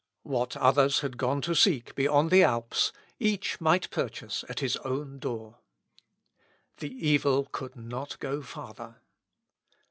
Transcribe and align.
What 0.23 0.57
others 0.57 1.01
had 1.01 1.15
gone 1.19 1.41
to 1.41 1.53
seek 1.53 1.93
beyond 1.93 2.31
the 2.31 2.41
Alps, 2.41 2.91
each 3.19 3.61
might 3.61 3.87
purchase 3.91 4.43
at 4.49 4.59
his 4.59 4.75
own 4.77 5.19
door. 5.19 5.59
The 6.77 6.89
evil 7.07 7.45
could 7.51 7.75
not 7.75 8.17
go 8.17 8.41
farther. 8.41 8.95